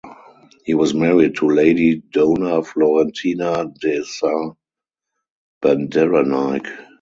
He 0.65 0.73
was 0.73 0.95
married 0.95 1.35
to 1.35 1.45
Lady 1.47 1.97
Dona 2.11 2.63
Florentina 2.63 3.67
De 3.79 4.03
Saa 4.03 4.53
Bandaranaike. 5.63 6.71